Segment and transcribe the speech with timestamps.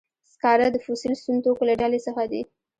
[0.31, 2.41] سکاره د فوسیل سون توکو له ډلې څخه دي.